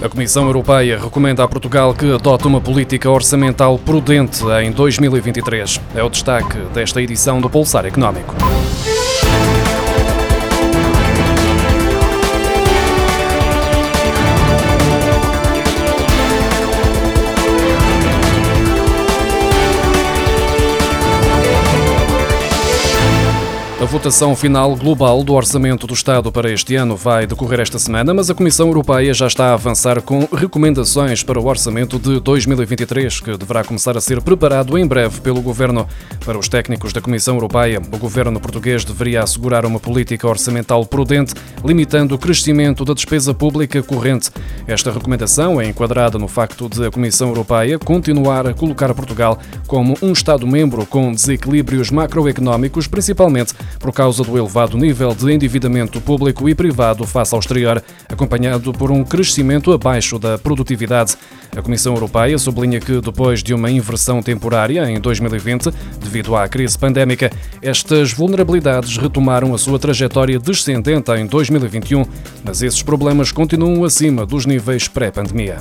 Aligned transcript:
A 0.00 0.08
Comissão 0.08 0.44
Europeia 0.44 0.96
recomenda 0.96 1.42
a 1.42 1.48
Portugal 1.48 1.92
que 1.92 2.12
adote 2.12 2.46
uma 2.46 2.60
política 2.60 3.10
orçamental 3.10 3.76
prudente 3.76 4.44
em 4.62 4.70
2023. 4.70 5.80
É 5.92 6.04
o 6.04 6.08
destaque 6.08 6.56
desta 6.72 7.02
edição 7.02 7.40
do 7.40 7.50
Pulsar 7.50 7.84
Económico. 7.84 8.32
A 23.80 23.84
votação 23.84 24.34
final 24.34 24.74
global 24.74 25.22
do 25.22 25.34
Orçamento 25.34 25.86
do 25.86 25.94
Estado 25.94 26.32
para 26.32 26.50
este 26.50 26.74
ano 26.74 26.96
vai 26.96 27.28
decorrer 27.28 27.60
esta 27.60 27.78
semana, 27.78 28.12
mas 28.12 28.28
a 28.28 28.34
Comissão 28.34 28.66
Europeia 28.66 29.14
já 29.14 29.28
está 29.28 29.50
a 29.50 29.54
avançar 29.54 30.02
com 30.02 30.28
recomendações 30.32 31.22
para 31.22 31.38
o 31.38 31.46
orçamento 31.46 31.96
de 31.96 32.18
2023, 32.18 33.20
que 33.20 33.36
deverá 33.36 33.62
começar 33.62 33.96
a 33.96 34.00
ser 34.00 34.20
preparado 34.20 34.76
em 34.76 34.84
breve 34.84 35.20
pelo 35.20 35.40
Governo. 35.40 35.86
Para 36.24 36.36
os 36.36 36.48
técnicos 36.48 36.92
da 36.92 37.00
Comissão 37.00 37.36
Europeia, 37.36 37.80
o 37.80 37.98
Governo 37.98 38.40
português 38.40 38.84
deveria 38.84 39.22
assegurar 39.22 39.64
uma 39.64 39.78
política 39.78 40.26
orçamental 40.26 40.84
prudente, 40.84 41.32
limitando 41.64 42.16
o 42.16 42.18
crescimento 42.18 42.84
da 42.84 42.94
despesa 42.94 43.32
pública 43.32 43.80
corrente. 43.80 44.28
Esta 44.66 44.90
recomendação 44.90 45.60
é 45.60 45.68
enquadrada 45.68 46.18
no 46.18 46.26
facto 46.26 46.68
de 46.68 46.84
a 46.84 46.90
Comissão 46.90 47.28
Europeia 47.28 47.78
continuar 47.78 48.44
a 48.48 48.52
colocar 48.52 48.92
Portugal 48.92 49.38
como 49.68 49.94
um 50.02 50.10
Estado-membro 50.10 50.84
com 50.84 51.12
desequilíbrios 51.12 51.92
macroeconómicos, 51.92 52.88
principalmente 52.88 53.54
por 53.78 53.92
causa 53.92 54.22
do 54.22 54.36
elevado 54.36 54.76
nível 54.76 55.14
de 55.14 55.32
endividamento 55.32 56.00
público 56.00 56.48
e 56.48 56.54
privado 56.54 57.06
face 57.06 57.34
ao 57.34 57.40
exterior, 57.40 57.82
acompanhado 58.08 58.72
por 58.72 58.90
um 58.90 59.04
crescimento 59.04 59.72
abaixo 59.72 60.18
da 60.18 60.38
produtividade. 60.38 61.16
A 61.56 61.62
Comissão 61.62 61.94
Europeia 61.94 62.38
sublinha 62.38 62.80
que, 62.80 63.00
depois 63.00 63.42
de 63.42 63.54
uma 63.54 63.70
inversão 63.70 64.22
temporária 64.22 64.88
em 64.90 65.00
2020, 65.00 65.70
devido 66.00 66.36
à 66.36 66.48
crise 66.48 66.78
pandémica, 66.78 67.30
estas 67.62 68.12
vulnerabilidades 68.12 68.96
retomaram 68.96 69.54
a 69.54 69.58
sua 69.58 69.78
trajetória 69.78 70.38
descendente 70.38 71.10
em 71.12 71.26
2021, 71.26 72.04
mas 72.44 72.62
esses 72.62 72.82
problemas 72.82 73.32
continuam 73.32 73.84
acima 73.84 74.26
dos 74.26 74.46
níveis 74.46 74.88
pré-pandemia. 74.88 75.58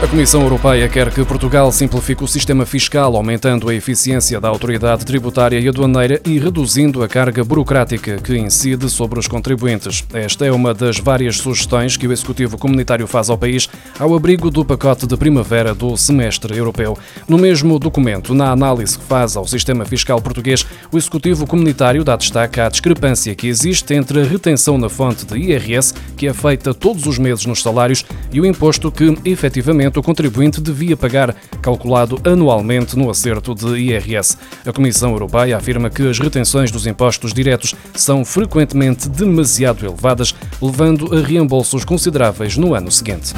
A 0.00 0.06
Comissão 0.06 0.42
Europeia 0.42 0.88
quer 0.88 1.12
que 1.12 1.24
Portugal 1.24 1.72
simplifique 1.72 2.22
o 2.22 2.28
sistema 2.28 2.64
fiscal, 2.64 3.16
aumentando 3.16 3.68
a 3.68 3.74
eficiência 3.74 4.40
da 4.40 4.48
autoridade 4.48 5.04
tributária 5.04 5.58
e 5.58 5.66
aduaneira 5.66 6.20
e 6.24 6.38
reduzindo 6.38 7.02
a 7.02 7.08
carga 7.08 7.42
burocrática 7.42 8.16
que 8.16 8.38
incide 8.38 8.88
sobre 8.88 9.18
os 9.18 9.26
contribuintes. 9.26 10.04
Esta 10.12 10.46
é 10.46 10.52
uma 10.52 10.72
das 10.72 10.98
várias 10.98 11.38
sugestões 11.38 11.96
que 11.96 12.06
o 12.06 12.12
Executivo 12.12 12.56
Comunitário 12.56 13.08
faz 13.08 13.28
ao 13.28 13.36
país 13.36 13.68
ao 13.98 14.14
abrigo 14.14 14.52
do 14.52 14.64
pacote 14.64 15.04
de 15.04 15.16
primavera 15.16 15.74
do 15.74 15.96
semestre 15.96 16.56
europeu. 16.56 16.96
No 17.28 17.36
mesmo 17.36 17.76
documento, 17.76 18.34
na 18.34 18.52
análise 18.52 18.96
que 18.96 19.04
faz 19.04 19.36
ao 19.36 19.48
sistema 19.48 19.84
fiscal 19.84 20.22
português, 20.22 20.64
o 20.92 20.96
Executivo 20.96 21.44
Comunitário 21.44 22.04
dá 22.04 22.14
destaque 22.14 22.60
à 22.60 22.68
discrepância 22.68 23.34
que 23.34 23.48
existe 23.48 23.94
entre 23.94 24.20
a 24.20 24.24
retenção 24.24 24.78
na 24.78 24.88
fonte 24.88 25.26
de 25.26 25.36
IRS, 25.36 25.92
que 26.16 26.28
é 26.28 26.32
feita 26.32 26.72
todos 26.72 27.04
os 27.04 27.18
meses 27.18 27.44
nos 27.46 27.62
salários, 27.62 28.04
e 28.32 28.40
o 28.40 28.46
imposto 28.46 28.92
que, 28.92 29.18
efetivamente, 29.24 29.87
o 29.96 30.02
contribuinte 30.02 30.60
devia 30.60 30.96
pagar, 30.96 31.34
calculado 31.62 32.20
anualmente 32.24 32.98
no 32.98 33.08
acerto 33.08 33.54
de 33.54 33.76
IRS. 33.76 34.36
A 34.66 34.72
Comissão 34.72 35.12
Europeia 35.12 35.56
afirma 35.56 35.88
que 35.88 36.08
as 36.08 36.18
retenções 36.18 36.72
dos 36.72 36.86
impostos 36.86 37.32
diretos 37.32 37.74
são 37.94 38.24
frequentemente 38.24 39.08
demasiado 39.08 39.86
elevadas, 39.86 40.34
levando 40.60 41.16
a 41.16 41.20
reembolsos 41.20 41.84
consideráveis 41.84 42.56
no 42.56 42.74
ano 42.74 42.90
seguinte. 42.90 43.32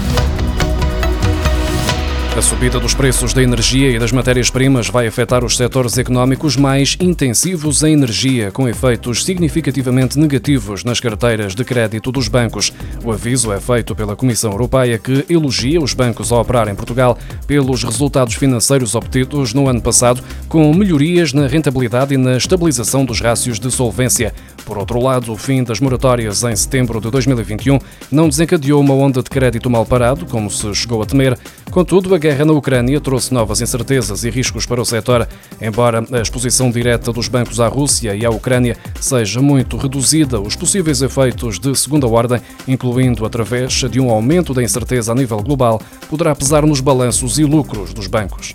A 2.41 2.43
subida 2.43 2.81
dos 2.81 2.95
preços 2.95 3.35
da 3.35 3.43
energia 3.43 3.91
e 3.91 3.99
das 3.99 4.13
matérias-primas 4.13 4.89
vai 4.89 5.07
afetar 5.07 5.45
os 5.45 5.59
setores 5.59 5.99
económicos 5.99 6.57
mais 6.57 6.97
intensivos 6.99 7.83
em 7.83 7.93
energia, 7.93 8.51
com 8.51 8.67
efeitos 8.67 9.27
significativamente 9.27 10.19
negativos 10.19 10.83
nas 10.83 10.99
carteiras 10.99 11.55
de 11.55 11.63
crédito 11.63 12.11
dos 12.11 12.29
bancos. 12.29 12.73
O 13.05 13.13
aviso 13.13 13.53
é 13.53 13.61
feito 13.61 13.95
pela 13.95 14.17
Comissão 14.17 14.53
Europeia, 14.53 14.97
que 14.97 15.27
elogia 15.29 15.83
os 15.83 15.93
bancos 15.93 16.33
a 16.33 16.41
operar 16.41 16.67
em 16.69 16.75
Portugal 16.75 17.19
pelos 17.47 17.85
resultados 17.85 18.37
financeiros 18.37 18.95
obtidos 18.95 19.53
no 19.53 19.69
ano 19.69 19.83
passado, 19.83 20.25
com 20.49 20.73
melhorias 20.73 21.35
na 21.35 21.47
rentabilidade 21.47 22.15
e 22.15 22.17
na 22.17 22.39
estabilização 22.39 23.05
dos 23.05 23.21
rácios 23.21 23.61
de 23.61 23.71
solvência. 23.71 24.33
Por 24.65 24.79
outro 24.79 24.99
lado, 24.99 25.31
o 25.31 25.37
fim 25.37 25.63
das 25.63 25.79
moratórias 25.79 26.43
em 26.43 26.57
setembro 26.57 27.03
de 27.03 27.11
2021 27.11 27.79
não 28.11 28.31
desencadeou 28.31 28.81
uma 28.81 28.95
onda 28.95 29.23
de 29.23 29.29
crédito 29.29 29.69
mal 29.69 29.85
parado, 29.85 30.25
como 30.25 30.51
se 30.51 30.75
chegou 30.75 31.03
a 31.03 31.07
temer. 31.07 31.37
Contudo, 31.71 32.15
a 32.15 32.19
guerra 32.31 32.45
na 32.45 32.53
Ucrânia 32.53 33.01
trouxe 33.01 33.35
novas 33.35 33.61
incertezas 33.61 34.23
e 34.23 34.31
riscos 34.31 34.65
para 34.65 34.81
o 34.81 34.85
setor. 34.85 35.27
Embora 35.61 36.05
a 36.13 36.21
exposição 36.21 36.71
direta 36.71 37.13
dos 37.13 37.27
bancos 37.27 37.59
à 37.59 37.67
Rússia 37.67 38.15
e 38.15 38.25
à 38.25 38.31
Ucrânia 38.31 38.77
seja 39.01 39.43
muito 39.43 39.77
reduzida, 39.77 40.41
os 40.41 40.55
possíveis 40.55 41.03
efeitos 41.03 41.59
de 41.59 41.75
segunda 41.75 42.07
ordem, 42.07 42.41
incluindo 42.69 43.27
através 43.27 43.73
de 43.73 43.99
um 43.99 44.11
aumento 44.11 44.55
da 44.55 44.63
incerteza 44.63 45.11
a 45.11 45.15
nível 45.15 45.43
global, 45.43 45.83
poderá 46.09 46.33
pesar 46.33 46.65
nos 46.65 46.81
balanços 46.81 47.37
e 47.37 47.45
lucros 47.45 47.93
dos 47.93 48.07
bancos. 48.07 48.53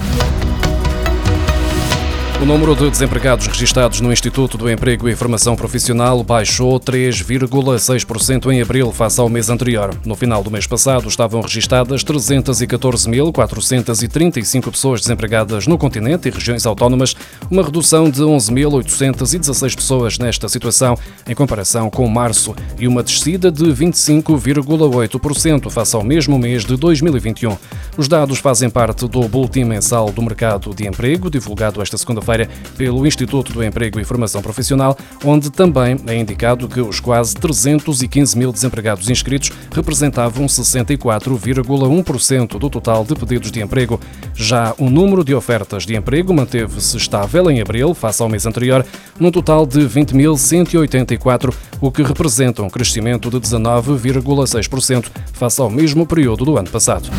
O 2.41 2.45
número 2.45 2.75
de 2.75 2.89
desempregados 2.89 3.47
registados 3.47 4.01
no 4.01 4.11
Instituto 4.11 4.57
do 4.57 4.69
Emprego 4.69 5.07
e 5.07 5.15
Formação 5.15 5.55
Profissional 5.55 6.21
baixou 6.21 6.77
3,6% 6.77 8.51
em 8.51 8.61
abril 8.61 8.91
face 8.91 9.21
ao 9.21 9.29
mês 9.29 9.49
anterior. 9.49 9.97
No 10.05 10.15
final 10.15 10.43
do 10.43 10.51
mês 10.51 10.67
passado 10.67 11.07
estavam 11.07 11.39
registadas 11.39 12.03
314.435 12.03 14.69
pessoas 14.69 14.99
desempregadas 14.99 15.65
no 15.65 15.77
continente 15.77 16.27
e 16.27 16.31
regiões 16.31 16.65
autónomas, 16.65 17.15
uma 17.49 17.63
redução 17.63 18.09
de 18.09 18.21
11.816 18.21 19.73
pessoas 19.73 20.19
nesta 20.19 20.49
situação 20.49 20.97
em 21.25 21.33
comparação 21.33 21.89
com 21.89 22.05
março 22.09 22.53
e 22.77 22.85
uma 22.85 23.01
descida 23.01 23.49
de 23.49 23.63
25,8% 23.63 25.69
face 25.69 25.95
ao 25.95 26.03
mesmo 26.03 26.37
mês 26.37 26.65
de 26.65 26.75
2021. 26.75 27.55
Os 27.97 28.09
dados 28.09 28.39
fazem 28.39 28.69
parte 28.69 29.07
do 29.07 29.21
Boletim 29.21 29.63
Mensal 29.63 30.11
do 30.11 30.21
Mercado 30.21 30.75
de 30.75 30.85
Emprego, 30.85 31.29
divulgado 31.29 31.81
esta 31.81 31.95
segunda-feira 32.25 32.49
pelo 32.77 33.05
Instituto 33.05 33.51
do 33.53 33.63
Emprego 33.63 33.99
e 33.99 34.03
Formação 34.03 34.41
Profissional, 34.41 34.97
onde 35.23 35.51
também 35.51 35.95
é 36.07 36.17
indicado 36.17 36.67
que 36.67 36.81
os 36.81 36.99
quase 36.99 37.35
315 37.35 38.35
mil 38.37 38.51
desempregados 38.51 39.09
inscritos 39.09 39.51
representavam 39.71 40.47
64,1% 40.47 42.57
do 42.57 42.69
total 42.69 43.05
de 43.05 43.15
pedidos 43.15 43.51
de 43.51 43.61
emprego. 43.61 43.99
Já 44.33 44.73
o 44.77 44.89
número 44.89 45.23
de 45.23 45.35
ofertas 45.35 45.85
de 45.85 45.95
emprego 45.95 46.33
manteve-se 46.33 46.97
estável 46.97 47.49
em 47.49 47.61
abril, 47.61 47.93
face 47.93 48.21
ao 48.21 48.27
mês 48.27 48.45
anterior, 48.45 48.85
num 49.19 49.31
total 49.31 49.65
de 49.65 49.79
20.184, 49.81 51.53
o 51.79 51.89
que 51.91 52.03
representa 52.03 52.63
um 52.63 52.69
crescimento 52.69 53.29
de 53.29 53.37
19,6% 53.37 55.05
face 55.33 55.61
ao 55.61 55.69
mesmo 55.69 56.05
período 56.05 56.43
do 56.43 56.57
ano 56.57 56.69
passado. 56.69 57.09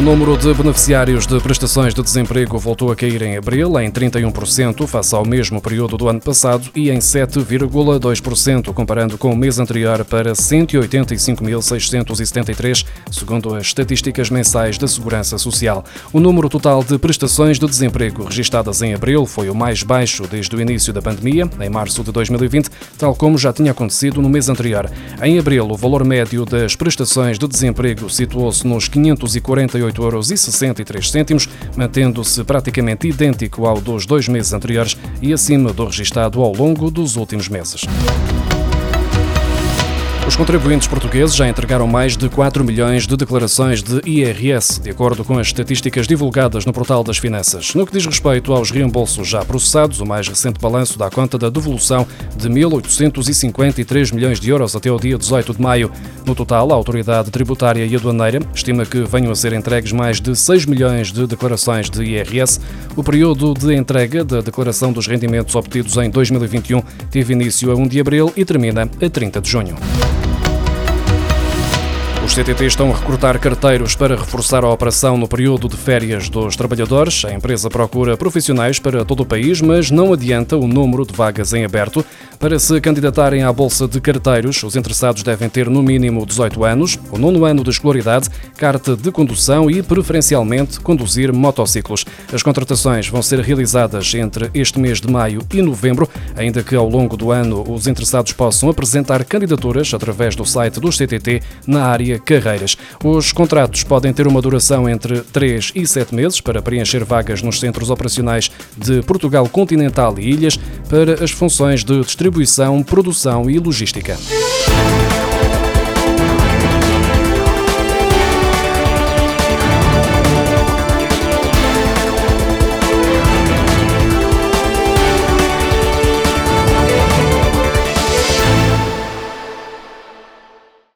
O 0.00 0.02
número 0.02 0.34
de 0.34 0.54
beneficiários 0.54 1.26
de 1.26 1.38
prestações 1.40 1.92
de 1.92 2.02
desemprego 2.02 2.58
voltou 2.58 2.90
a 2.90 2.96
cair 2.96 3.20
em 3.20 3.36
abril, 3.36 3.78
em 3.78 3.90
31%, 3.90 4.86
face 4.86 5.14
ao 5.14 5.26
mesmo 5.26 5.60
período 5.60 5.98
do 5.98 6.08
ano 6.08 6.22
passado, 6.22 6.70
e 6.74 6.88
em 6.88 7.00
7,2%, 7.00 8.72
comparando 8.72 9.18
com 9.18 9.30
o 9.30 9.36
mês 9.36 9.58
anterior, 9.58 10.02
para 10.06 10.32
185.673, 10.32 12.86
segundo 13.10 13.54
as 13.54 13.66
estatísticas 13.66 14.30
mensais 14.30 14.78
da 14.78 14.88
Segurança 14.88 15.36
Social. 15.36 15.84
O 16.14 16.18
número 16.18 16.48
total 16.48 16.82
de 16.82 16.98
prestações 16.98 17.58
de 17.58 17.66
desemprego 17.66 18.24
registadas 18.24 18.80
em 18.80 18.94
abril 18.94 19.26
foi 19.26 19.50
o 19.50 19.54
mais 19.54 19.82
baixo 19.82 20.26
desde 20.26 20.56
o 20.56 20.60
início 20.62 20.94
da 20.94 21.02
pandemia, 21.02 21.46
em 21.60 21.68
março 21.68 22.02
de 22.02 22.10
2020, 22.10 22.70
tal 22.96 23.14
como 23.14 23.36
já 23.36 23.52
tinha 23.52 23.72
acontecido 23.72 24.22
no 24.22 24.30
mês 24.30 24.48
anterior. 24.48 24.90
Em 25.22 25.38
abril, 25.38 25.70
o 25.70 25.76
valor 25.76 26.06
médio 26.06 26.46
das 26.46 26.74
prestações 26.74 27.38
de 27.38 27.46
desemprego 27.46 28.08
situou-se 28.08 28.66
nos 28.66 28.88
540 28.88 29.89
38,63 29.92 31.16
euros, 31.16 31.48
mantendo-se 31.76 32.44
praticamente 32.44 33.08
idêntico 33.08 33.66
ao 33.66 33.80
dos 33.80 34.06
dois 34.06 34.28
meses 34.28 34.52
anteriores 34.52 34.96
e 35.20 35.32
acima 35.32 35.72
do 35.72 35.84
registado 35.84 36.42
ao 36.42 36.52
longo 36.54 36.90
dos 36.90 37.16
últimos 37.16 37.48
meses. 37.48 37.82
Os 40.30 40.36
contribuintes 40.36 40.86
portugueses 40.86 41.34
já 41.34 41.48
entregaram 41.48 41.88
mais 41.88 42.16
de 42.16 42.28
4 42.28 42.64
milhões 42.64 43.04
de 43.04 43.16
declarações 43.16 43.82
de 43.82 44.00
IRS, 44.08 44.80
de 44.80 44.88
acordo 44.88 45.24
com 45.24 45.36
as 45.36 45.48
estatísticas 45.48 46.06
divulgadas 46.06 46.64
no 46.64 46.72
Portal 46.72 47.02
das 47.02 47.18
Finanças. 47.18 47.74
No 47.74 47.84
que 47.84 47.92
diz 47.92 48.06
respeito 48.06 48.52
aos 48.52 48.70
reembolsos 48.70 49.26
já 49.26 49.44
processados, 49.44 50.00
o 50.00 50.06
mais 50.06 50.28
recente 50.28 50.60
balanço 50.60 50.96
dá 50.96 51.10
conta 51.10 51.36
da 51.36 51.50
devolução 51.50 52.06
de 52.36 52.48
1.853 52.48 54.14
milhões 54.14 54.38
de 54.38 54.48
euros 54.48 54.76
até 54.76 54.88
o 54.88 55.00
dia 55.00 55.18
18 55.18 55.54
de 55.54 55.60
maio. 55.60 55.90
No 56.24 56.32
total, 56.32 56.70
a 56.70 56.76
Autoridade 56.76 57.28
Tributária 57.32 57.84
e 57.84 57.96
Aduaneira 57.96 58.38
estima 58.54 58.86
que 58.86 59.02
venham 59.02 59.32
a 59.32 59.34
ser 59.34 59.52
entregues 59.52 59.90
mais 59.90 60.20
de 60.20 60.36
6 60.36 60.64
milhões 60.64 61.10
de 61.10 61.26
declarações 61.26 61.90
de 61.90 62.04
IRS. 62.04 62.60
O 62.94 63.02
período 63.02 63.52
de 63.52 63.74
entrega 63.74 64.24
da 64.24 64.40
declaração 64.40 64.92
dos 64.92 65.08
rendimentos 65.08 65.56
obtidos 65.56 65.96
em 65.96 66.08
2021 66.08 66.80
teve 67.10 67.32
início 67.32 67.72
a 67.72 67.74
1 67.74 67.88
de 67.88 67.98
abril 67.98 68.32
e 68.36 68.44
termina 68.44 68.82
a 68.82 69.10
30 69.10 69.40
de 69.40 69.50
junho. 69.50 69.74
Os 72.30 72.36
CTT 72.36 72.64
estão 72.64 72.92
a 72.92 72.96
recrutar 72.96 73.40
carteiros 73.40 73.96
para 73.96 74.14
reforçar 74.14 74.62
a 74.62 74.70
operação 74.70 75.18
no 75.18 75.26
período 75.26 75.68
de 75.68 75.76
férias 75.76 76.28
dos 76.28 76.54
trabalhadores. 76.54 77.24
A 77.24 77.32
empresa 77.32 77.68
procura 77.68 78.16
profissionais 78.16 78.78
para 78.78 79.04
todo 79.04 79.24
o 79.24 79.26
país, 79.26 79.60
mas 79.60 79.90
não 79.90 80.12
adianta 80.12 80.56
o 80.56 80.68
número 80.68 81.04
de 81.04 81.12
vagas 81.12 81.52
em 81.52 81.64
aberto. 81.64 82.06
Para 82.38 82.56
se 82.60 82.80
candidatarem 82.80 83.42
à 83.42 83.52
Bolsa 83.52 83.88
de 83.88 84.00
Carteiros, 84.00 84.62
os 84.62 84.76
interessados 84.76 85.24
devem 85.24 85.48
ter 85.48 85.68
no 85.68 85.82
mínimo 85.82 86.24
18 86.24 86.64
anos, 86.64 86.98
o 87.10 87.18
nono 87.18 87.44
ano 87.44 87.64
de 87.64 87.70
escolaridade, 87.70 88.28
carta 88.56 88.96
de 88.96 89.10
condução 89.10 89.68
e, 89.68 89.82
preferencialmente, 89.82 90.78
conduzir 90.78 91.32
motociclos. 91.32 92.04
As 92.32 92.44
contratações 92.44 93.08
vão 93.08 93.22
ser 93.22 93.40
realizadas 93.40 94.14
entre 94.14 94.48
este 94.54 94.78
mês 94.78 95.00
de 95.00 95.10
maio 95.10 95.42
e 95.52 95.60
novembro, 95.60 96.08
ainda 96.36 96.62
que 96.62 96.76
ao 96.76 96.88
longo 96.88 97.16
do 97.16 97.32
ano 97.32 97.64
os 97.68 97.88
interessados 97.88 98.32
possam 98.32 98.70
apresentar 98.70 99.24
candidaturas 99.24 99.92
através 99.92 100.36
do 100.36 100.46
site 100.46 100.78
do 100.78 100.90
CTT 100.90 101.42
na 101.66 101.84
área 101.84 102.19
carreiras. 102.20 102.76
Os 103.04 103.32
contratos 103.32 103.82
podem 103.82 104.12
ter 104.12 104.26
uma 104.26 104.40
duração 104.40 104.88
entre 104.88 105.20
3 105.20 105.72
e 105.74 105.86
7 105.86 106.14
meses 106.14 106.40
para 106.40 106.62
preencher 106.62 107.04
vagas 107.04 107.42
nos 107.42 107.58
centros 107.60 107.90
operacionais 107.90 108.50
de 108.76 109.02
Portugal 109.02 109.48
continental 109.48 110.14
e 110.18 110.30
ilhas 110.30 110.56
para 110.88 111.22
as 111.24 111.30
funções 111.30 111.84
de 111.84 112.00
distribuição, 112.00 112.82
produção 112.82 113.48
e 113.48 113.58
logística. 113.58 114.16